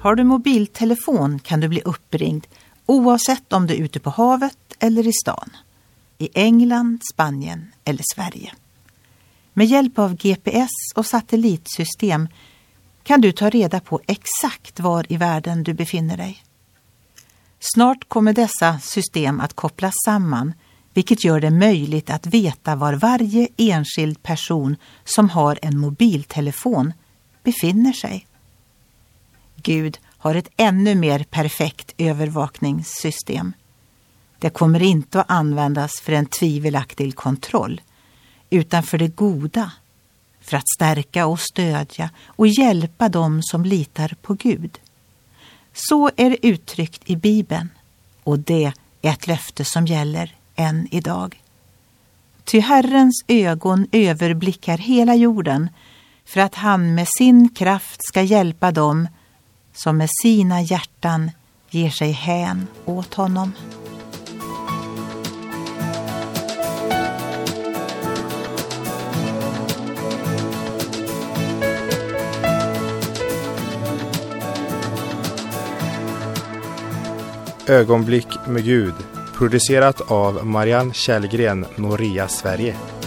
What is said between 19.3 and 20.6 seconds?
att kopplas samman